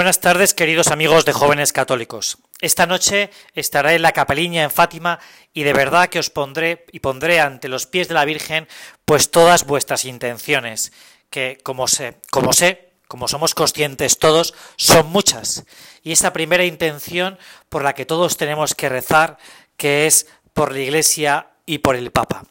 Buenas 0.00 0.20
tardes, 0.20 0.54
queridos 0.54 0.86
amigos 0.86 1.26
de 1.26 1.34
jóvenes 1.34 1.74
católicos. 1.74 2.38
Esta 2.62 2.86
noche 2.86 3.28
estaré 3.52 3.96
en 3.96 4.00
la 4.00 4.12
capeliña 4.12 4.62
en 4.62 4.70
Fátima 4.70 5.20
y 5.52 5.62
de 5.62 5.74
verdad 5.74 6.08
que 6.08 6.18
os 6.18 6.30
pondré 6.30 6.86
y 6.90 7.00
pondré 7.00 7.38
ante 7.38 7.68
los 7.68 7.86
pies 7.86 8.08
de 8.08 8.14
la 8.14 8.24
Virgen 8.24 8.66
pues 9.04 9.30
todas 9.30 9.66
vuestras 9.66 10.06
intenciones, 10.06 10.90
que 11.28 11.58
como 11.62 11.86
sé, 11.86 12.16
como 12.30 12.54
sé, 12.54 12.92
como 13.08 13.28
somos 13.28 13.54
conscientes 13.54 14.18
todos, 14.18 14.54
son 14.76 15.06
muchas. 15.10 15.66
Y 16.02 16.12
esta 16.12 16.32
primera 16.32 16.64
intención 16.64 17.38
por 17.68 17.84
la 17.84 17.92
que 17.92 18.06
todos 18.06 18.38
tenemos 18.38 18.74
que 18.74 18.88
rezar, 18.88 19.36
que 19.76 20.06
es 20.06 20.28
por 20.54 20.72
la 20.72 20.80
Iglesia 20.80 21.50
y 21.66 21.76
por 21.76 21.94
el 21.94 22.10
Papa. 22.10 22.46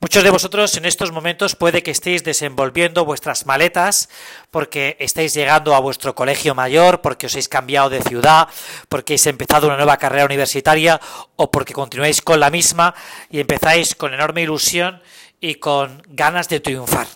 Muchos 0.00 0.22
de 0.22 0.30
vosotros 0.30 0.76
en 0.76 0.84
estos 0.84 1.10
momentos 1.10 1.56
puede 1.56 1.82
que 1.82 1.90
estéis 1.90 2.22
desenvolviendo 2.22 3.04
vuestras 3.04 3.46
maletas 3.46 4.08
porque 4.52 4.96
estáis 5.00 5.34
llegando 5.34 5.74
a 5.74 5.80
vuestro 5.80 6.14
colegio 6.14 6.54
mayor, 6.54 7.00
porque 7.00 7.26
os 7.26 7.32
habéis 7.32 7.48
cambiado 7.48 7.90
de 7.90 8.00
ciudad, 8.02 8.46
porque 8.88 9.14
habéis 9.14 9.26
empezado 9.26 9.66
una 9.66 9.76
nueva 9.76 9.96
carrera 9.96 10.24
universitaria 10.24 11.00
o 11.34 11.50
porque 11.50 11.72
continuáis 11.72 12.22
con 12.22 12.38
la 12.38 12.48
misma 12.48 12.94
y 13.28 13.40
empezáis 13.40 13.96
con 13.96 14.14
enorme 14.14 14.42
ilusión 14.42 15.02
y 15.40 15.56
con 15.56 16.00
ganas 16.06 16.48
de 16.48 16.60
triunfar. 16.60 17.08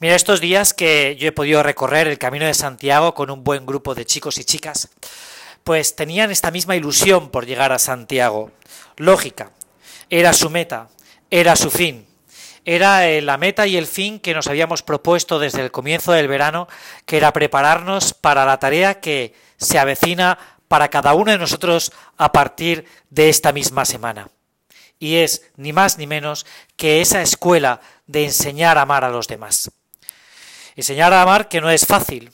Mira, 0.00 0.16
estos 0.16 0.40
días 0.40 0.74
que 0.74 1.14
yo 1.16 1.28
he 1.28 1.32
podido 1.32 1.62
recorrer 1.62 2.08
el 2.08 2.18
Camino 2.18 2.44
de 2.44 2.54
Santiago 2.54 3.14
con 3.14 3.30
un 3.30 3.44
buen 3.44 3.66
grupo 3.66 3.94
de 3.94 4.04
chicos 4.04 4.38
y 4.38 4.44
chicas, 4.44 4.88
pues 5.62 5.94
tenían 5.94 6.32
esta 6.32 6.50
misma 6.50 6.74
ilusión 6.74 7.30
por 7.30 7.46
llegar 7.46 7.70
a 7.70 7.78
Santiago. 7.78 8.50
Lógica, 8.96 9.52
era 10.10 10.32
su 10.32 10.50
meta, 10.50 10.88
era 11.40 11.56
su 11.56 11.68
fin. 11.68 12.06
Era 12.64 13.08
eh, 13.08 13.20
la 13.20 13.38
meta 13.38 13.66
y 13.66 13.76
el 13.76 13.88
fin 13.88 14.20
que 14.20 14.34
nos 14.34 14.46
habíamos 14.46 14.82
propuesto 14.82 15.40
desde 15.40 15.62
el 15.62 15.72
comienzo 15.72 16.12
del 16.12 16.28
verano, 16.28 16.68
que 17.06 17.16
era 17.16 17.32
prepararnos 17.32 18.14
para 18.14 18.44
la 18.44 18.60
tarea 18.60 19.00
que 19.00 19.34
se 19.56 19.80
avecina 19.80 20.38
para 20.68 20.90
cada 20.90 21.12
uno 21.14 21.32
de 21.32 21.38
nosotros 21.38 21.90
a 22.16 22.30
partir 22.30 22.86
de 23.10 23.30
esta 23.30 23.52
misma 23.52 23.84
semana. 23.84 24.28
Y 25.00 25.16
es 25.16 25.50
ni 25.56 25.72
más 25.72 25.98
ni 25.98 26.06
menos 26.06 26.46
que 26.76 27.00
esa 27.00 27.20
escuela 27.20 27.80
de 28.06 28.26
enseñar 28.26 28.78
a 28.78 28.82
amar 28.82 29.02
a 29.02 29.10
los 29.10 29.26
demás. 29.26 29.72
Enseñar 30.76 31.12
a 31.12 31.22
amar 31.22 31.48
que 31.48 31.60
no 31.60 31.68
es 31.68 31.84
fácil. 31.84 32.30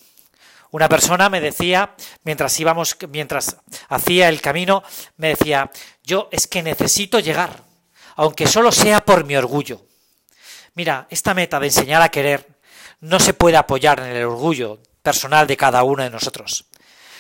Una 0.73 0.91
persona 0.91 1.31
me 1.31 1.41
decía, 1.41 1.95
mientras 2.23 2.61
íbamos, 2.61 2.99
mientras 3.09 3.57
hacía 3.89 4.29
el 4.29 4.43
camino, 4.43 4.83
me 5.17 5.29
decía, 5.29 5.71
yo 6.05 6.29
es 6.31 6.47
que 6.47 6.63
necesito 6.63 7.19
llegar 7.19 7.70
aunque 8.17 8.47
solo 8.47 8.73
sea 8.73 9.05
por 9.05 9.25
mi 9.25 9.37
orgullo. 9.37 9.85
Mira, 10.75 11.07
esta 11.11 11.35
meta 11.35 11.61
de 11.61 11.67
enseñar 11.67 12.03
a 12.03 12.11
querer 12.11 12.49
no 13.01 13.19
se 13.19 13.35
puede 13.35 13.57
apoyar 13.57 14.01
en 14.01 14.17
el 14.17 14.25
orgullo 14.25 14.81
personal 15.03 15.47
de 15.47 15.57
cada 15.57 15.83
uno 15.83 16.03
de 16.03 16.11
nosotros. 16.11 16.67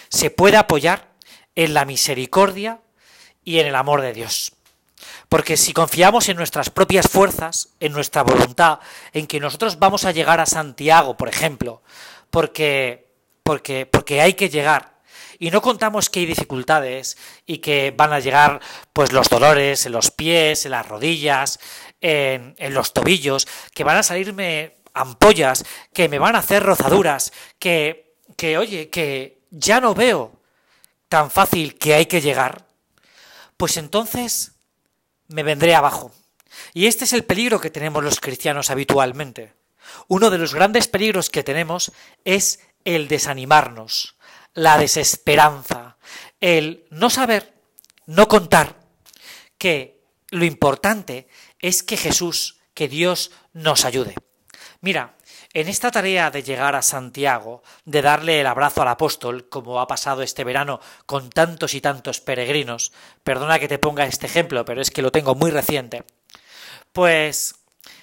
Se 0.08 0.30
puede 0.30 0.56
apoyar 0.56 1.10
en 1.54 1.74
la 1.74 1.84
misericordia 1.84 2.80
y 3.44 3.58
en 3.58 3.66
el 3.66 3.74
amor 3.74 4.02
de 4.02 4.12
Dios. 4.12 4.52
Porque 5.28 5.56
si 5.56 5.72
confiamos 5.72 6.28
en 6.28 6.36
nuestras 6.36 6.70
propias 6.70 7.08
fuerzas, 7.08 7.70
en 7.80 7.92
nuestra 7.92 8.22
voluntad, 8.22 8.80
en 9.12 9.26
que 9.26 9.40
nosotros 9.40 9.78
vamos 9.78 10.04
a 10.04 10.12
llegar 10.12 10.40
a 10.40 10.46
Santiago, 10.46 11.16
por 11.16 11.28
ejemplo, 11.28 11.82
porque 12.30 13.08
porque 13.42 13.86
porque 13.86 14.20
hay 14.20 14.34
que 14.34 14.50
llegar 14.50 14.89
y 15.40 15.50
no 15.50 15.62
contamos 15.62 16.10
que 16.10 16.20
hay 16.20 16.26
dificultades 16.26 17.16
y 17.46 17.58
que 17.58 17.92
van 17.96 18.12
a 18.12 18.20
llegar 18.20 18.60
pues 18.92 19.10
los 19.10 19.30
dolores 19.30 19.86
en 19.86 19.92
los 19.92 20.10
pies, 20.10 20.66
en 20.66 20.72
las 20.72 20.86
rodillas, 20.86 21.58
en, 22.02 22.54
los 22.74 22.92
tobillos, 22.92 23.48
que 23.74 23.82
van 23.82 23.96
a 23.96 24.02
salirme 24.02 24.76
ampollas, 24.92 25.64
que 25.94 26.10
me 26.10 26.18
van 26.18 26.36
a 26.36 26.40
hacer 26.40 26.62
rozaduras, 26.62 27.32
que, 27.58 28.16
que 28.36 28.58
oye, 28.58 28.90
que 28.90 29.40
ya 29.50 29.80
no 29.80 29.94
veo 29.94 30.38
tan 31.08 31.30
fácil 31.30 31.78
que 31.78 31.94
hay 31.94 32.04
que 32.04 32.20
llegar, 32.20 32.66
pues 33.56 33.78
entonces 33.78 34.52
me 35.26 35.42
vendré 35.42 35.74
abajo. 35.74 36.12
Y 36.74 36.86
este 36.86 37.06
es 37.06 37.14
el 37.14 37.24
peligro 37.24 37.62
que 37.62 37.70
tenemos 37.70 38.04
los 38.04 38.20
cristianos 38.20 38.68
habitualmente. 38.68 39.54
Uno 40.06 40.28
de 40.28 40.36
los 40.36 40.54
grandes 40.54 40.86
peligros 40.86 41.30
que 41.30 41.42
tenemos 41.42 41.92
es 42.26 42.60
el 42.84 43.08
desanimarnos, 43.08 44.16
la 44.54 44.78
desesperanza, 44.78 45.96
el 46.40 46.86
no 46.90 47.10
saber, 47.10 47.54
no 48.06 48.28
contar 48.28 48.76
que 49.58 50.00
lo 50.30 50.44
importante 50.44 51.28
es 51.58 51.82
que 51.82 51.96
Jesús, 51.96 52.60
que 52.74 52.88
Dios 52.88 53.30
nos 53.52 53.84
ayude. 53.84 54.14
Mira, 54.80 55.16
en 55.52 55.68
esta 55.68 55.90
tarea 55.90 56.30
de 56.30 56.42
llegar 56.42 56.76
a 56.76 56.82
Santiago, 56.82 57.62
de 57.84 58.02
darle 58.02 58.40
el 58.40 58.46
abrazo 58.46 58.82
al 58.82 58.88
apóstol, 58.88 59.48
como 59.48 59.80
ha 59.80 59.86
pasado 59.86 60.22
este 60.22 60.44
verano 60.44 60.80
con 61.06 61.28
tantos 61.28 61.74
y 61.74 61.80
tantos 61.80 62.20
peregrinos, 62.20 62.92
perdona 63.24 63.58
que 63.58 63.68
te 63.68 63.78
ponga 63.78 64.06
este 64.06 64.26
ejemplo, 64.26 64.64
pero 64.64 64.80
es 64.80 64.90
que 64.90 65.02
lo 65.02 65.10
tengo 65.10 65.34
muy 65.34 65.50
reciente, 65.50 66.04
pues 66.92 67.56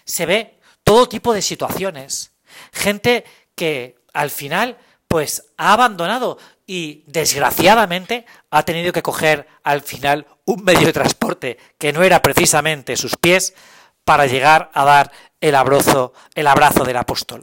se 0.03 0.25
ve 0.25 0.59
todo 0.83 1.07
tipo 1.07 1.33
de 1.33 1.41
situaciones, 1.41 2.33
gente 2.73 3.23
que 3.55 3.95
al 4.13 4.29
final 4.29 4.77
pues 5.17 5.45
ha 5.57 5.73
abandonado 5.73 6.37
y 6.67 7.03
desgraciadamente 7.07 8.27
ha 8.51 8.61
tenido 8.61 8.93
que 8.93 9.01
coger 9.01 9.47
al 9.63 9.81
final 9.81 10.27
un 10.45 10.63
medio 10.63 10.85
de 10.85 10.93
transporte 10.93 11.57
que 11.79 11.91
no 11.91 12.03
era 12.03 12.21
precisamente 12.21 12.95
sus 12.95 13.15
pies 13.15 13.55
para 14.03 14.27
llegar 14.27 14.69
a 14.75 14.85
dar 14.85 15.11
el 15.41 15.55
abrazo, 15.55 16.13
el 16.35 16.45
abrazo 16.45 16.83
del 16.83 16.97
apóstol. 16.97 17.41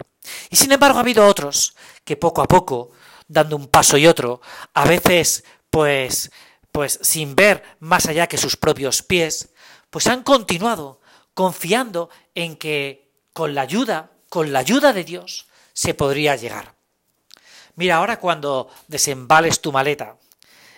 Y 0.50 0.54
sin 0.54 0.70
embargo 0.70 0.98
ha 0.98 1.00
habido 1.00 1.26
otros 1.26 1.74
que 2.04 2.16
poco 2.16 2.42
a 2.42 2.46
poco, 2.46 2.92
dando 3.26 3.56
un 3.56 3.66
paso 3.66 3.98
y 3.98 4.06
otro, 4.06 4.40
a 4.72 4.84
veces 4.84 5.42
pues 5.68 6.30
pues 6.70 7.00
sin 7.02 7.34
ver 7.34 7.64
más 7.80 8.06
allá 8.06 8.28
que 8.28 8.38
sus 8.38 8.56
propios 8.56 9.02
pies, 9.02 9.48
pues 9.90 10.06
han 10.06 10.22
continuado 10.22 11.00
confiando 11.34 12.08
en 12.36 12.54
que 12.54 13.10
con 13.32 13.56
la 13.56 13.62
ayuda, 13.62 14.12
con 14.28 14.52
la 14.52 14.60
ayuda 14.60 14.92
de 14.92 15.02
Dios, 15.02 15.48
se 15.72 15.92
podría 15.92 16.36
llegar. 16.36 16.73
Mira, 17.76 17.96
ahora 17.96 18.18
cuando 18.18 18.70
desembales 18.88 19.60
tu 19.60 19.72
maleta 19.72 20.16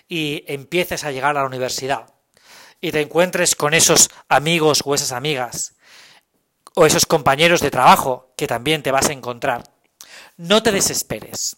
y 0.09 0.45
empieces 0.47 1.05
a 1.05 1.13
llegar 1.13 1.37
a 1.37 1.41
la 1.41 1.47
universidad 1.47 2.07
y 2.81 2.93
te 2.93 3.01
encuentres 3.01 3.55
con 3.55 3.75
esos 3.75 4.11
amigos 4.29 4.83
o 4.85 4.95
esas 4.95 5.13
amigas 5.13 5.75
o 6.75 6.87
esos 6.87 7.07
compañeros 7.07 7.61
de 7.61 7.71
trabajo 7.71 8.33
que 8.37 8.47
también 8.47 8.83
te 8.83 8.91
vas 8.91 9.09
a 9.09 9.13
encontrar, 9.13 9.65
no 10.37 10.63
te 10.63 10.73
desesperes. 10.73 11.57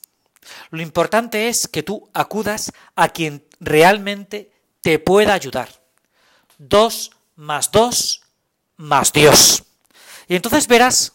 Lo 0.70 0.80
importante 0.80 1.48
es 1.48 1.68
que 1.68 1.82
tú 1.82 2.08
acudas 2.14 2.72
a 2.94 3.08
quien 3.08 3.44
realmente 3.60 4.52
te 4.80 4.98
pueda 4.98 5.34
ayudar. 5.34 5.68
Dos 6.58 7.10
más 7.36 7.70
dos 7.70 8.22
más 8.76 9.12
Dios. 9.12 9.64
Y 10.28 10.36
entonces 10.36 10.66
verás 10.68 11.12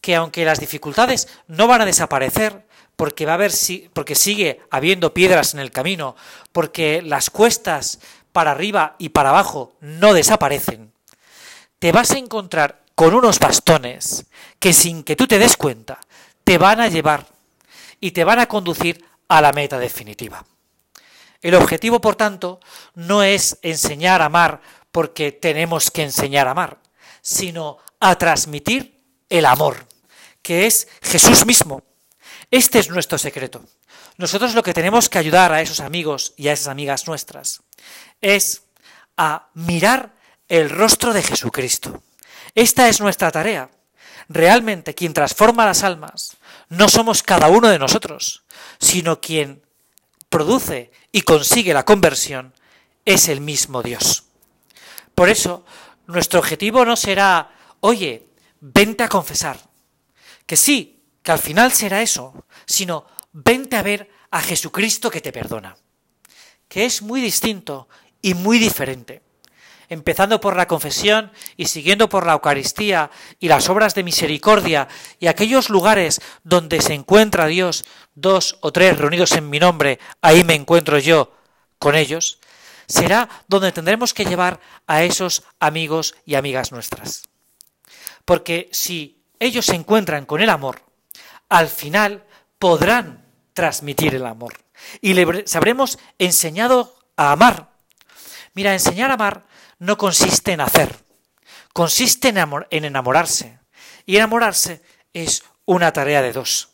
que 0.00 0.16
aunque 0.16 0.44
las 0.44 0.60
dificultades 0.60 1.28
no 1.46 1.66
van 1.66 1.82
a 1.82 1.86
desaparecer, 1.86 2.66
porque 3.00 3.24
va 3.24 3.32
a 3.32 3.36
haber 3.36 3.52
porque 3.94 4.14
sigue 4.14 4.60
habiendo 4.70 5.14
piedras 5.14 5.54
en 5.54 5.60
el 5.60 5.70
camino, 5.70 6.16
porque 6.52 7.00
las 7.00 7.30
cuestas 7.30 7.98
para 8.30 8.50
arriba 8.50 8.96
y 8.98 9.08
para 9.08 9.30
abajo 9.30 9.72
no 9.80 10.12
desaparecen, 10.12 10.92
te 11.78 11.92
vas 11.92 12.10
a 12.10 12.18
encontrar 12.18 12.82
con 12.94 13.14
unos 13.14 13.38
bastones 13.38 14.26
que 14.58 14.74
sin 14.74 15.02
que 15.02 15.16
tú 15.16 15.26
te 15.26 15.38
des 15.38 15.56
cuenta 15.56 15.98
te 16.44 16.58
van 16.58 16.78
a 16.78 16.88
llevar 16.88 17.26
y 18.00 18.10
te 18.10 18.22
van 18.22 18.38
a 18.38 18.48
conducir 18.48 19.02
a 19.28 19.40
la 19.40 19.54
meta 19.54 19.78
definitiva. 19.78 20.44
El 21.40 21.54
objetivo, 21.54 22.02
por 22.02 22.16
tanto, 22.16 22.60
no 22.94 23.22
es 23.22 23.56
enseñar 23.62 24.20
a 24.20 24.26
amar 24.26 24.60
porque 24.92 25.32
tenemos 25.32 25.90
que 25.90 26.02
enseñar 26.02 26.48
a 26.48 26.50
amar, 26.50 26.76
sino 27.22 27.78
a 27.98 28.16
transmitir 28.16 29.00
el 29.30 29.46
amor, 29.46 29.86
que 30.42 30.66
es 30.66 30.86
Jesús 31.00 31.46
mismo, 31.46 31.82
este 32.50 32.78
es 32.78 32.90
nuestro 32.90 33.18
secreto. 33.18 33.64
Nosotros 34.16 34.54
lo 34.54 34.62
que 34.62 34.74
tenemos 34.74 35.08
que 35.08 35.18
ayudar 35.18 35.52
a 35.52 35.62
esos 35.62 35.80
amigos 35.80 36.34
y 36.36 36.48
a 36.48 36.52
esas 36.52 36.68
amigas 36.68 37.06
nuestras 37.06 37.62
es 38.20 38.64
a 39.16 39.48
mirar 39.54 40.14
el 40.48 40.68
rostro 40.68 41.12
de 41.12 41.22
Jesucristo. 41.22 42.02
Esta 42.54 42.88
es 42.88 43.00
nuestra 43.00 43.30
tarea. 43.30 43.70
Realmente 44.28 44.94
quien 44.94 45.12
transforma 45.12 45.66
las 45.66 45.82
almas 45.82 46.36
no 46.68 46.88
somos 46.88 47.22
cada 47.22 47.48
uno 47.48 47.68
de 47.68 47.78
nosotros, 47.78 48.44
sino 48.78 49.20
quien 49.20 49.62
produce 50.28 50.92
y 51.12 51.22
consigue 51.22 51.74
la 51.74 51.84
conversión 51.84 52.54
es 53.04 53.28
el 53.28 53.40
mismo 53.40 53.82
Dios. 53.82 54.24
Por 55.14 55.28
eso, 55.28 55.64
nuestro 56.06 56.38
objetivo 56.38 56.84
no 56.84 56.96
será, 56.96 57.50
oye, 57.80 58.26
vente 58.60 59.02
a 59.02 59.08
confesar. 59.08 59.58
Que 60.46 60.56
sí, 60.56 60.99
que 61.30 61.34
al 61.34 61.38
final 61.38 61.70
será 61.70 62.02
eso, 62.02 62.34
sino 62.66 63.06
vente 63.30 63.76
a 63.76 63.84
ver 63.84 64.10
a 64.32 64.40
Jesucristo 64.40 65.12
que 65.12 65.20
te 65.20 65.30
perdona, 65.30 65.76
que 66.66 66.84
es 66.84 67.02
muy 67.02 67.20
distinto 67.20 67.86
y 68.20 68.34
muy 68.34 68.58
diferente. 68.58 69.22
empezando 69.88 70.40
por 70.40 70.56
la 70.56 70.66
confesión 70.66 71.30
y 71.56 71.66
siguiendo 71.66 72.08
por 72.08 72.26
la 72.26 72.32
Eucaristía 72.32 73.10
y 73.38 73.46
las 73.46 73.68
obras 73.68 73.94
de 73.94 74.02
misericordia 74.02 74.88
y 75.20 75.28
aquellos 75.28 75.68
lugares 75.68 76.20
donde 76.42 76.80
se 76.80 76.94
encuentra 76.94 77.46
Dios, 77.46 77.84
dos 78.16 78.58
o 78.60 78.72
tres 78.72 78.98
reunidos 78.98 79.30
en 79.32 79.50
mi 79.50 79.60
nombre, 79.60 80.00
ahí 80.22 80.42
me 80.42 80.54
encuentro 80.54 80.98
yo 80.98 81.32
con 81.78 81.94
ellos, 81.94 82.40
será 82.88 83.28
donde 83.46 83.70
tendremos 83.70 84.14
que 84.14 84.24
llevar 84.24 84.58
a 84.88 85.04
esos 85.04 85.44
amigos 85.60 86.16
y 86.26 86.34
amigas 86.34 86.72
nuestras. 86.72 87.22
Porque 88.24 88.68
si 88.72 89.22
ellos 89.38 89.66
se 89.66 89.76
encuentran 89.76 90.26
con 90.26 90.40
el 90.40 90.50
amor, 90.50 90.89
al 91.50 91.68
final 91.68 92.24
podrán 92.58 93.26
transmitir 93.52 94.14
el 94.14 94.24
amor 94.24 94.54
y 95.02 95.12
les 95.12 95.54
habremos 95.56 95.98
enseñado 96.18 96.96
a 97.16 97.32
amar. 97.32 97.68
Mira, 98.54 98.72
enseñar 98.72 99.10
a 99.10 99.14
amar 99.14 99.44
no 99.78 99.98
consiste 99.98 100.52
en 100.52 100.62
hacer, 100.62 100.96
consiste 101.72 102.28
en 102.28 102.84
enamorarse. 102.84 103.58
Y 104.06 104.16
enamorarse 104.16 104.82
es 105.12 105.44
una 105.66 105.92
tarea 105.92 106.22
de 106.22 106.32
dos. 106.32 106.70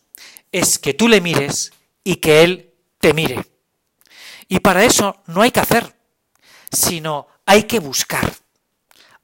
Es 0.53 0.79
que 0.79 0.95
tú 0.95 1.09
le 1.09 1.21
mires 1.21 1.73
y 2.05 2.17
que 2.17 2.45
él 2.45 2.75
te 2.99 3.13
mire. 3.13 3.45
Y 4.49 4.61
para 4.61 4.85
eso 4.85 5.23
no 5.27 5.43
hay 5.43 5.51
que 5.51 5.61
hacer, 5.61 5.97
sino 6.71 7.27
hay 7.45 7.65
que 7.65 7.81
buscar. 7.81 8.33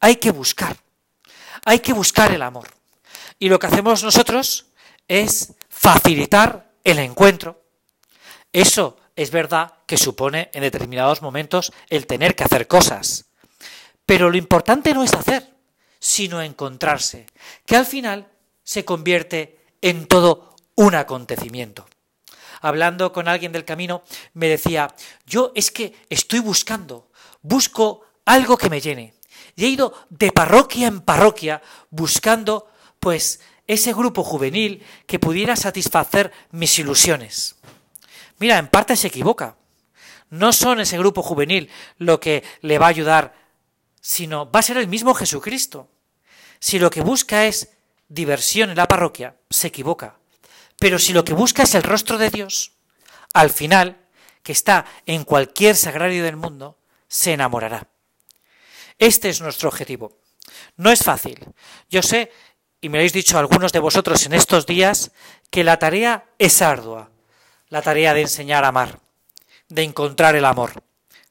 Hay 0.01 0.17
que 0.17 0.33
buscar. 0.33 0.77
Hay 1.65 1.79
que 1.79 1.93
buscar 1.93 2.33
el 2.33 2.43
amor. 2.43 2.69
Y 3.39 3.49
lo 3.49 3.59
que 3.59 3.69
hacemos 3.69 4.03
nosotros 4.03 4.72
es 5.21 5.53
facilitar 5.69 6.73
el 6.85 6.99
encuentro. 6.99 7.63
Eso 8.51 8.97
es 9.15 9.31
verdad 9.31 9.75
que 9.85 9.99
supone 9.99 10.49
en 10.55 10.63
determinados 10.63 11.21
momentos 11.21 11.71
el 11.91 12.07
tener 12.07 12.35
que 12.35 12.45
hacer 12.45 12.67
cosas. 12.67 13.27
Pero 14.07 14.31
lo 14.31 14.39
importante 14.39 14.95
no 14.95 15.03
es 15.03 15.13
hacer, 15.13 15.53
sino 15.99 16.41
encontrarse, 16.41 17.27
que 17.67 17.77
al 17.77 17.85
final 17.85 18.27
se 18.65 18.87
convierte 18.87 19.61
en 19.83 20.07
todo 20.07 20.57
un 20.77 20.95
acontecimiento. 20.95 21.87
Hablando 22.63 23.13
con 23.13 23.29
alguien 23.29 23.53
del 23.53 23.67
camino, 23.67 24.03
me 24.33 24.49
decía, 24.49 24.95
yo 25.27 25.53
es 25.55 25.71
que 25.71 25.95
estoy 26.09 26.39
buscando, 26.39 27.11
busco 27.43 28.07
algo 28.25 28.57
que 28.57 28.71
me 28.71 28.81
llene. 28.81 29.13
Y 29.57 29.67
he 29.67 29.69
ido 29.69 29.93
de 30.09 30.33
parroquia 30.33 30.87
en 30.87 31.03
parroquia 31.03 31.61
buscando, 31.91 32.71
pues, 32.99 33.41
ese 33.67 33.93
grupo 33.93 34.25
juvenil 34.25 34.85
que 35.07 35.19
pudiera 35.19 35.57
satisfacer 35.57 36.33
mis 36.51 36.79
ilusiones. 36.79 37.57
Mira, 38.39 38.59
en 38.59 38.69
parte 38.69 38.97
se 38.97 39.09
equivoca. 39.09 39.57
No 40.31 40.53
son 40.53 40.81
ese 40.81 40.99
grupo 40.99 41.23
juvenil 41.23 41.71
lo 41.99 42.19
que 42.19 42.43
le 42.61 42.79
va 42.79 42.87
a 42.87 42.91
ayudar, 42.91 43.35
sino 44.01 44.51
va 44.51 44.61
a 44.61 44.63
ser 44.63 44.79
el 44.79 44.89
mismo 44.89 45.15
Jesucristo. 45.15 45.89
Si 46.59 46.79
lo 46.79 46.91
que 46.91 47.03
busca 47.03 47.47
es 47.47 47.71
diversión 48.09 48.71
en 48.71 48.77
la 48.77 48.89
parroquia, 48.89 49.37
se 49.51 49.69
equivoca. 49.69 50.17
Pero 50.79 50.99
si 50.99 51.13
lo 51.13 51.25
que 51.25 51.35
busca 51.35 51.63
es 51.63 51.75
el 51.75 51.83
rostro 51.83 52.19
de 52.19 52.31
Dios, 52.31 52.73
al 53.33 53.51
final, 53.51 54.01
que 54.43 54.53
está 54.53 54.87
en 55.07 55.25
cualquier 55.25 55.77
sagrario 55.77 56.25
del 56.25 56.37
mundo, 56.37 56.79
se 57.09 57.33
enamorará. 57.33 57.89
Este 58.99 59.29
es 59.29 59.41
nuestro 59.41 59.69
objetivo. 59.69 60.19
No 60.77 60.91
es 60.91 61.03
fácil. 61.03 61.39
Yo 61.89 62.03
sé, 62.03 62.33
y 62.83 62.89
me 62.89 62.99
lo 62.99 63.03
habéis 63.03 63.13
dicho 63.13 63.39
algunos 63.39 63.73
de 63.73 63.79
vosotros 63.79 64.27
en 64.27 64.35
estos 64.35 64.67
días, 64.67 65.13
que 65.51 65.63
la 65.63 65.79
tarea 65.79 66.25
es 66.39 66.61
ardua, 66.61 67.11
la 67.69 67.81
tarea 67.81 68.13
de 68.13 68.23
enseñar 68.23 68.65
a 68.65 68.69
amar, 68.69 68.99
de 69.69 69.85
encontrar 69.85 70.35
el 70.35 70.45
amor. 70.45 70.83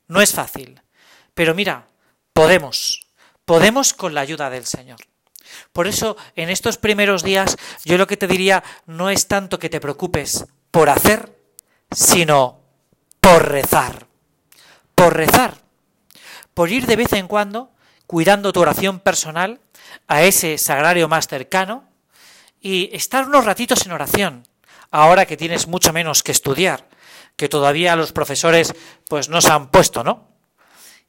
No 0.07 0.21
es 0.21 0.31
fácil, 0.31 0.81
pero 1.33 1.53
mira, 1.53 1.87
podemos, 2.31 3.05
podemos 3.43 3.93
con 3.93 4.15
la 4.15 4.21
ayuda 4.21 4.49
del 4.49 4.65
Señor. 4.65 4.99
Por 5.73 5.87
eso, 5.87 6.15
en 6.37 6.49
estos 6.49 6.77
primeros 6.77 7.21
días, 7.21 7.57
yo 7.83 7.97
lo 7.97 8.07
que 8.07 8.15
te 8.15 8.27
diría 8.27 8.63
no 8.85 9.09
es 9.09 9.27
tanto 9.27 9.59
que 9.59 9.69
te 9.69 9.81
preocupes 9.81 10.45
por 10.71 10.89
hacer, 10.89 11.37
sino 11.91 12.61
por 13.19 13.49
rezar. 13.49 14.07
Por 14.95 15.17
rezar. 15.17 15.57
Por 16.53 16.71
ir 16.71 16.85
de 16.85 16.95
vez 16.95 17.11
en 17.11 17.27
cuando 17.27 17.71
cuidando 18.11 18.51
tu 18.51 18.59
oración 18.59 18.99
personal 18.99 19.61
a 20.05 20.23
ese 20.23 20.57
sagrario 20.57 21.07
más 21.07 21.29
cercano 21.29 21.85
y 22.59 22.89
estar 22.91 23.25
unos 23.25 23.45
ratitos 23.45 23.85
en 23.85 23.93
oración, 23.93 24.45
ahora 24.91 25.25
que 25.25 25.37
tienes 25.37 25.65
mucho 25.67 25.93
menos 25.93 26.21
que 26.21 26.33
estudiar, 26.33 26.89
que 27.37 27.47
todavía 27.47 27.95
los 27.95 28.11
profesores 28.11 28.73
pues 29.07 29.29
no 29.29 29.39
se 29.39 29.49
han 29.49 29.71
puesto, 29.71 30.03
¿no? 30.03 30.27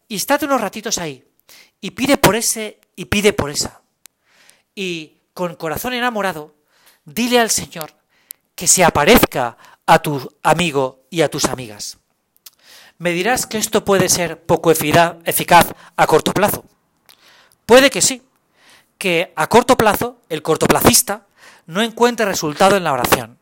Y 0.06 0.14
estate 0.14 0.44
unos 0.44 0.60
ratitos 0.60 0.98
ahí 0.98 1.24
y 1.80 1.90
pide 1.90 2.18
por 2.18 2.36
ese 2.36 2.78
y 2.94 3.06
pide 3.06 3.32
por 3.32 3.50
esa. 3.50 3.80
Y 4.72 5.22
con 5.34 5.56
corazón 5.56 5.94
enamorado, 5.94 6.54
dile 7.04 7.40
al 7.40 7.50
Señor 7.50 7.96
que 8.54 8.68
se 8.68 8.84
aparezca 8.84 9.58
a 9.86 9.98
tu 9.98 10.36
amigo 10.44 11.02
y 11.10 11.22
a 11.22 11.28
tus 11.28 11.46
amigas. 11.46 11.98
Me 12.98 13.10
dirás 13.10 13.46
que 13.46 13.58
esto 13.58 13.84
puede 13.84 14.08
ser 14.08 14.46
poco 14.46 14.70
eficaz 14.70 15.74
a 15.96 16.06
corto 16.06 16.32
plazo. 16.32 16.64
Puede 17.66 17.90
que 17.90 18.02
sí, 18.02 18.22
que 18.98 19.32
a 19.36 19.48
corto 19.48 19.76
plazo 19.76 20.20
el 20.28 20.42
cortoplacista 20.42 21.26
no 21.66 21.82
encuentre 21.82 22.26
resultado 22.26 22.76
en 22.76 22.84
la 22.84 22.92
oración. 22.92 23.38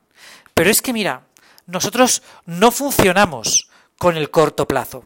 Pero 0.55 0.71
es 0.71 0.83
que 0.83 0.93
mira, 0.93 1.23
nosotros 1.67 2.23
no 2.47 2.71
funcionamos 2.71 3.69
con 3.99 4.17
el 4.17 4.31
corto 4.31 4.67
plazo, 4.67 5.05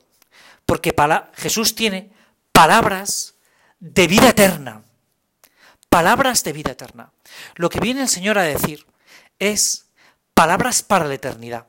porque 0.66 0.94
Jesús 1.34 1.74
tiene 1.74 2.12
palabras 2.52 3.34
de 3.80 4.06
vida 4.06 4.30
eterna, 4.30 4.82
palabras 5.88 6.44
de 6.44 6.52
vida 6.52 6.72
eterna. 6.72 7.12
Lo 7.56 7.68
que 7.68 7.80
viene 7.80 8.02
el 8.02 8.08
Señor 8.08 8.38
a 8.38 8.42
decir 8.42 8.86
es 9.38 9.90
palabras 10.34 10.82
para 10.82 11.04
la 11.04 11.14
eternidad. 11.14 11.66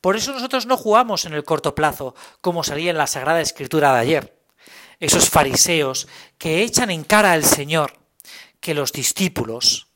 Por 0.00 0.16
eso 0.16 0.32
nosotros 0.32 0.66
no 0.66 0.76
jugamos 0.76 1.24
en 1.24 1.32
el 1.32 1.44
corto 1.44 1.74
plazo, 1.74 2.14
como 2.40 2.62
salía 2.64 2.90
en 2.90 2.98
la 2.98 3.06
Sagrada 3.06 3.40
Escritura 3.40 3.94
de 3.94 4.00
ayer. 4.00 4.43
Esos 5.00 5.30
fariseos 5.30 6.08
que 6.38 6.62
echan 6.62 6.90
en 6.90 7.04
cara 7.04 7.32
al 7.32 7.44
Señor 7.44 7.98
que 8.60 8.74
los 8.74 8.92
discípulos, 8.92 9.88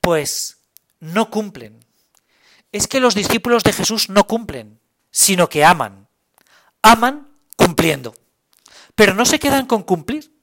pues, 0.00 0.58
no 1.00 1.30
cumplen 1.30 1.84
es 2.74 2.88
que 2.88 2.98
los 2.98 3.14
discípulos 3.14 3.62
de 3.62 3.72
Jesús 3.72 4.10
no 4.10 4.26
cumplen, 4.26 4.80
sino 5.12 5.48
que 5.48 5.64
aman. 5.64 6.08
Aman 6.82 7.28
cumpliendo. 7.56 8.16
Pero 8.96 9.14
no 9.14 9.24
se 9.24 9.38
quedan 9.38 9.66
con 9.66 9.84
cumplir. 9.84 10.34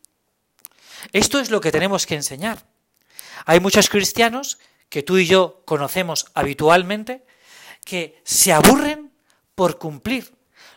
Esto 1.12 1.42
es 1.42 1.52
lo 1.52 1.60
que 1.60 1.74
tenemos 1.74 2.06
que 2.06 2.16
enseñar. 2.16 2.66
Hay 3.46 3.60
muchos 3.60 3.90
cristianos 3.90 4.60
que 4.88 5.04
tú 5.04 5.18
y 5.18 5.26
yo 5.26 5.62
conocemos 5.66 6.28
habitualmente 6.34 7.26
que 7.84 8.22
se 8.24 8.54
aburren 8.54 9.12
por 9.54 9.78
cumplir. 9.78 10.34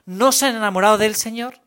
No 0.07 0.33
se 0.33 0.47
han 0.47 0.57
enamorado 0.57 0.99
del 0.99 1.15
Señor 1.15 1.61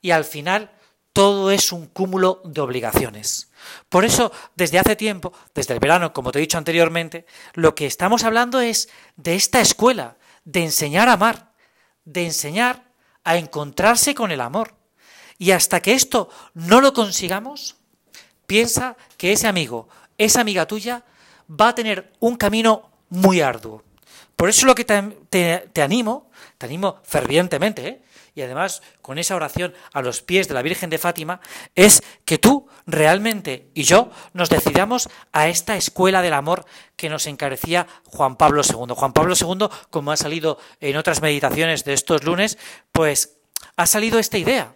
y 0.00 0.12
al 0.12 0.24
final 0.24 0.70
todo 1.14 1.52
es 1.52 1.70
un 1.70 1.86
cúmulo 1.86 2.42
de 2.44 2.60
obligaciones. 2.60 3.48
Por 3.88 4.04
eso, 4.04 4.32
desde 4.56 4.80
hace 4.80 4.96
tiempo, 4.96 5.32
desde 5.54 5.72
el 5.72 5.80
verano, 5.80 6.12
como 6.12 6.32
te 6.32 6.38
he 6.38 6.42
dicho 6.42 6.58
anteriormente, 6.58 7.24
lo 7.54 7.76
que 7.76 7.86
estamos 7.86 8.24
hablando 8.24 8.60
es 8.60 8.88
de 9.16 9.36
esta 9.36 9.60
escuela, 9.60 10.16
de 10.44 10.64
enseñar 10.64 11.08
a 11.08 11.12
amar, 11.12 11.52
de 12.04 12.26
enseñar 12.26 12.90
a 13.22 13.36
encontrarse 13.36 14.12
con 14.14 14.32
el 14.32 14.40
amor. 14.40 14.74
Y 15.38 15.52
hasta 15.52 15.80
que 15.80 15.92
esto 15.92 16.28
no 16.52 16.80
lo 16.80 16.92
consigamos, 16.92 17.76
piensa 18.46 18.96
que 19.16 19.32
ese 19.32 19.46
amigo, 19.46 19.88
esa 20.18 20.40
amiga 20.40 20.66
tuya, 20.66 21.04
va 21.48 21.68
a 21.68 21.74
tener 21.76 22.12
un 22.18 22.36
camino 22.36 22.90
muy 23.08 23.40
arduo. 23.40 23.84
Por 24.34 24.48
eso 24.48 24.66
lo 24.66 24.74
que 24.74 24.84
te, 24.84 25.80
animo, 25.80 26.28
te 26.58 26.66
animo 26.66 27.00
fervientemente, 27.04 27.86
¿eh? 27.86 28.02
Y 28.34 28.42
además 28.42 28.82
con 29.00 29.18
esa 29.18 29.36
oración 29.36 29.74
a 29.92 30.02
los 30.02 30.22
pies 30.22 30.48
de 30.48 30.54
la 30.54 30.62
Virgen 30.62 30.90
de 30.90 30.98
Fátima, 30.98 31.40
es 31.74 32.02
que 32.24 32.38
tú 32.38 32.68
realmente 32.86 33.70
y 33.74 33.84
yo 33.84 34.10
nos 34.32 34.50
decidamos 34.50 35.08
a 35.32 35.48
esta 35.48 35.76
escuela 35.76 36.22
del 36.22 36.32
amor 36.32 36.64
que 36.96 37.08
nos 37.08 37.26
encarecía 37.26 37.86
Juan 38.06 38.36
Pablo 38.36 38.62
II. 38.62 38.94
Juan 38.94 39.12
Pablo 39.12 39.34
II, 39.40 39.68
como 39.90 40.10
ha 40.10 40.16
salido 40.16 40.58
en 40.80 40.96
otras 40.96 41.22
meditaciones 41.22 41.84
de 41.84 41.92
estos 41.92 42.24
lunes, 42.24 42.58
pues 42.92 43.36
ha 43.76 43.86
salido 43.86 44.18
esta 44.18 44.38
idea, 44.38 44.74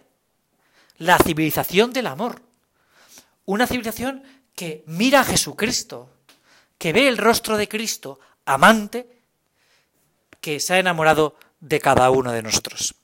la 0.97 1.17
civilización 1.17 1.91
del 1.91 2.07
amor. 2.07 2.41
Una 3.45 3.67
civilización 3.67 4.23
que 4.55 4.83
mira 4.85 5.21
a 5.21 5.25
Jesucristo, 5.25 6.09
que 6.77 6.93
ve 6.93 7.07
el 7.07 7.17
rostro 7.17 7.57
de 7.57 7.67
Cristo, 7.67 8.19
amante, 8.45 9.07
que 10.41 10.59
se 10.59 10.73
ha 10.73 10.79
enamorado 10.79 11.35
de 11.59 11.79
cada 11.79 12.09
uno 12.09 12.31
de 12.31 12.41
nosotros. 12.41 12.95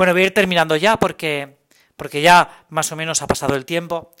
Bueno, 0.00 0.14
voy 0.14 0.22
a 0.22 0.26
ir 0.28 0.32
terminando 0.32 0.76
ya 0.76 0.98
porque, 0.98 1.58
porque 1.94 2.22
ya 2.22 2.64
más 2.70 2.90
o 2.90 2.96
menos 2.96 3.20
ha 3.20 3.26
pasado 3.26 3.54
el 3.54 3.66
tiempo 3.66 4.14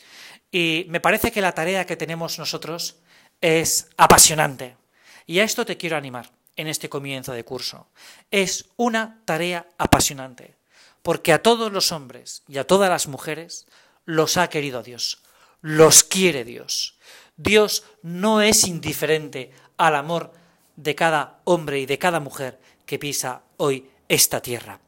y 0.52 0.84
me 0.90 1.00
parece 1.00 1.32
que 1.32 1.40
la 1.40 1.54
tarea 1.54 1.86
que 1.86 1.96
tenemos 1.96 2.38
nosotros 2.38 2.98
es 3.40 3.88
apasionante. 3.96 4.76
Y 5.24 5.38
a 5.38 5.44
esto 5.44 5.64
te 5.64 5.78
quiero 5.78 5.96
animar 5.96 6.32
en 6.56 6.66
este 6.66 6.90
comienzo 6.90 7.32
de 7.32 7.46
curso. 7.46 7.88
Es 8.30 8.68
una 8.76 9.22
tarea 9.24 9.68
apasionante, 9.78 10.54
porque 11.00 11.32
a 11.32 11.42
todos 11.42 11.72
los 11.72 11.92
hombres 11.92 12.42
y 12.46 12.58
a 12.58 12.66
todas 12.66 12.90
las 12.90 13.06
mujeres 13.06 13.66
los 14.04 14.36
ha 14.36 14.50
querido 14.50 14.82
Dios, 14.82 15.22
los 15.62 16.04
quiere 16.04 16.44
Dios. 16.44 16.98
Dios 17.38 17.84
no 18.02 18.42
es 18.42 18.66
indiferente 18.68 19.50
al 19.78 19.96
amor 19.96 20.34
de 20.76 20.94
cada 20.94 21.40
hombre 21.44 21.80
y 21.80 21.86
de 21.86 21.98
cada 21.98 22.20
mujer 22.20 22.60
que 22.84 22.98
pisa 22.98 23.44
hoy 23.56 23.88
esta 24.10 24.42
tierra. 24.42 24.78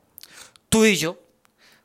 Tú 0.72 0.86
y 0.86 0.96
yo, 0.96 1.18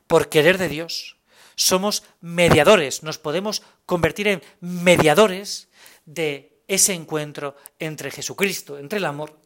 por 0.06 0.30
querer 0.30 0.56
de 0.56 0.70
Dios, 0.70 1.18
somos 1.56 2.04
mediadores, 2.22 3.02
nos 3.02 3.18
podemos 3.18 3.62
convertir 3.84 4.28
en 4.28 4.42
mediadores 4.60 5.68
de 6.06 6.62
ese 6.68 6.94
encuentro 6.94 7.54
entre 7.78 8.10
Jesucristo, 8.10 8.78
entre 8.78 8.96
el 8.96 9.04
amor 9.04 9.38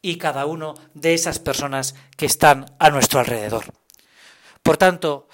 y 0.00 0.18
cada 0.18 0.46
uno 0.46 0.74
de 0.94 1.14
esas 1.14 1.38
personas 1.38 1.94
que 2.16 2.26
están 2.26 2.74
a 2.80 2.90
nuestro 2.90 3.20
alrededor. 3.20 3.72
Por 4.64 4.78
tanto, 4.78 5.28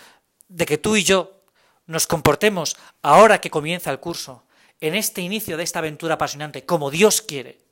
de 0.49 0.67
que 0.67 0.77
tú 0.77 0.97
y 0.97 1.03
yo 1.03 1.41
nos 1.87 2.07
comportemos 2.07 2.77
ahora 3.01 3.41
que 3.41 3.49
comienza 3.49 3.91
el 3.91 3.99
curso, 3.99 4.45
en 4.79 4.95
este 4.95 5.23
inicio 5.23 5.57
de 5.57 5.65
esta 5.65 5.79
aventura 5.79 6.17
apasionante, 6.17 6.67
como 6.67 6.91
Dios 6.91 7.23
quiere, 7.23 7.63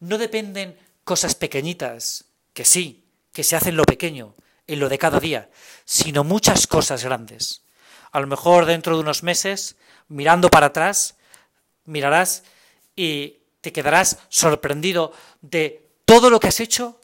no 0.00 0.18
dependen 0.18 0.78
cosas 1.02 1.34
pequeñitas, 1.34 2.26
que 2.52 2.66
sí, 2.66 3.06
que 3.32 3.42
se 3.42 3.56
hacen 3.56 3.74
lo 3.74 3.84
pequeño, 3.84 4.34
en 4.68 4.78
lo 4.78 4.88
de 4.88 4.98
cada 4.98 5.18
día, 5.18 5.50
sino 5.84 6.22
muchas 6.22 6.68
cosas 6.68 7.02
grandes. 7.02 7.62
A 8.12 8.20
lo 8.20 8.28
mejor 8.28 8.66
dentro 8.66 8.94
de 8.94 9.02
unos 9.02 9.22
meses, 9.24 9.76
mirando 10.06 10.50
para 10.50 10.66
atrás, 10.66 11.16
mirarás 11.84 12.44
y 12.94 13.38
te 13.60 13.72
quedarás 13.72 14.18
sorprendido 14.28 15.12
de 15.40 15.90
todo 16.04 16.30
lo 16.30 16.38
que 16.38 16.48
has 16.48 16.60
hecho 16.60 17.00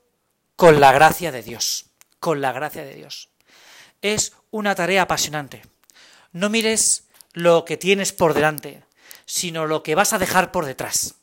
con 0.56 0.80
la 0.80 0.92
gracia 0.92 1.32
de 1.32 1.42
Dios, 1.42 1.86
con 2.20 2.40
la 2.40 2.52
gracia 2.52 2.84
de 2.84 2.94
Dios. 2.94 3.30
Es 4.02 4.32
una 4.50 4.74
tarea 4.74 5.02
apasionante. 5.02 5.62
No 6.32 6.48
mires 6.50 7.04
lo 7.32 7.64
que 7.64 7.76
tienes 7.76 8.12
por 8.12 8.34
delante, 8.34 8.84
sino 9.24 9.66
lo 9.66 9.82
que 9.82 9.94
vas 9.94 10.12
a 10.12 10.18
dejar 10.18 10.52
por 10.52 10.66
detrás. 10.66 11.16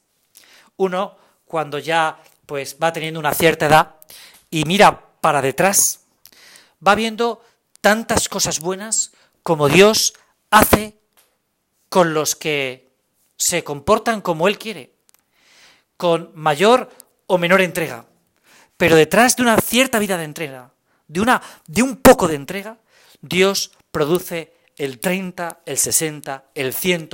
Uno, 0.78 1.18
cuando 1.46 1.80
ya 1.80 2.20
pues 2.46 2.78
va 2.82 2.92
teniendo 2.92 3.20
una 3.20 3.34
cierta 3.34 3.68
edad 3.68 3.96
y 4.50 4.66
mira 4.66 5.06
para 5.22 5.42
detrás, 5.42 6.01
va 6.86 6.96
viendo 6.96 7.44
tantas 7.82 8.30
cosas 8.30 8.60
buenas 8.60 9.12
como 9.44 9.70
Dios 9.70 10.14
hace 10.50 10.98
con 11.90 12.14
los 12.14 12.36
que 12.36 12.90
se 13.38 13.64
comportan 13.64 14.22
como 14.22 14.48
Él 14.48 14.58
quiere, 14.58 14.94
con 15.98 16.32
mayor 16.36 16.90
o 17.28 17.38
menor 17.38 17.62
entrega. 17.62 18.06
Pero 18.78 18.96
detrás 18.96 19.36
de 19.36 19.44
una 19.44 19.58
cierta 19.58 20.00
vida 20.00 20.18
de 20.18 20.24
entrega, 20.24 20.72
de, 21.08 21.22
una, 21.22 21.42
de 21.68 21.84
un 21.84 21.98
poco 21.98 22.28
de 22.28 22.36
entrega, 22.36 22.78
Dios 23.22 23.72
produce 23.92 24.54
el 24.78 25.00
30, 25.00 25.62
el 25.66 25.78
60, 25.78 26.46
el 26.56 26.74
100, 26.74 27.10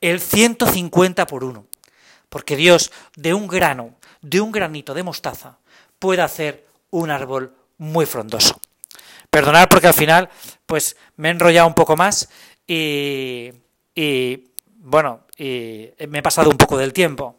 el 0.00 0.20
150 0.20 1.26
por 1.26 1.44
uno. 1.44 1.66
Porque 2.28 2.56
Dios 2.56 2.90
de 3.16 3.34
un 3.34 3.46
grano, 3.46 3.96
de 4.22 4.40
un 4.40 4.50
granito 4.50 4.94
de 4.94 5.02
mostaza, 5.02 5.58
puede 5.98 6.22
hacer 6.22 6.66
un 6.90 7.10
árbol 7.10 7.54
muy 7.78 8.06
frondoso. 8.06 8.60
Perdonad 9.32 9.70
porque 9.70 9.86
al 9.86 9.94
final, 9.94 10.28
pues 10.66 10.94
me 11.16 11.28
he 11.28 11.30
enrollado 11.30 11.66
un 11.66 11.72
poco 11.72 11.96
más 11.96 12.28
y, 12.66 13.50
y 13.94 14.52
bueno, 14.66 15.26
y 15.38 15.88
me 16.06 16.18
he 16.18 16.22
pasado 16.22 16.50
un 16.50 16.58
poco 16.58 16.76
del 16.76 16.92
tiempo. 16.92 17.36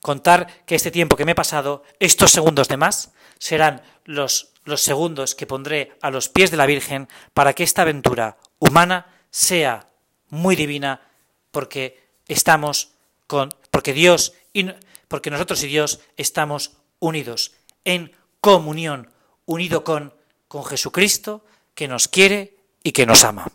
Contar 0.00 0.64
que 0.64 0.74
este 0.74 0.90
tiempo 0.90 1.16
que 1.16 1.26
me 1.26 1.32
he 1.32 1.34
pasado, 1.34 1.82
estos 2.00 2.30
segundos 2.30 2.68
de 2.68 2.78
más, 2.78 3.12
serán 3.38 3.82
los, 4.06 4.54
los 4.64 4.80
segundos 4.80 5.34
que 5.34 5.46
pondré 5.46 5.92
a 6.00 6.10
los 6.10 6.30
pies 6.30 6.50
de 6.50 6.56
la 6.56 6.64
Virgen 6.64 7.10
para 7.34 7.52
que 7.52 7.62
esta 7.62 7.82
aventura 7.82 8.38
humana 8.58 9.06
sea 9.30 9.86
muy 10.30 10.56
divina 10.56 11.02
porque 11.50 12.08
estamos 12.26 12.92
con 13.26 13.50
porque 13.70 13.92
Dios 13.92 14.32
y 14.54 14.70
porque 15.08 15.28
nosotros 15.28 15.62
y 15.62 15.66
Dios 15.66 16.00
estamos 16.16 16.78
unidos 17.00 17.52
en 17.84 18.12
comunión, 18.40 19.10
unido 19.44 19.84
con 19.84 20.14
con 20.48 20.64
Jesucristo 20.64 21.44
que 21.74 21.86
nos 21.86 22.08
quiere 22.08 22.56
y 22.82 22.92
que 22.92 23.06
nos 23.06 23.24
ama. 23.24 23.46